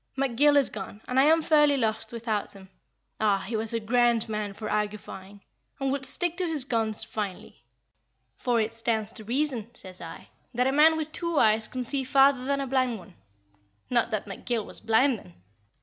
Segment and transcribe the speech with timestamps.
[0.17, 2.69] "McGill is gone, and I am fairly lost without him.
[3.19, 3.37] Ah!
[3.47, 5.41] he was a grand man for argufying,
[5.79, 7.63] and would stick to his guns finely.
[8.35, 12.03] 'For it stands to reason,' says I, 'that a man with two eyes can see
[12.03, 13.13] farther than a blind one'
[13.91, 15.33] not that McGill was blind then?